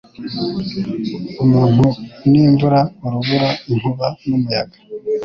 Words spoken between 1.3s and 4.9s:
Umuntu n’imvura, urubura, inkuba n’umuyaga